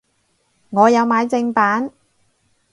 [0.71, 1.91] 我有買正版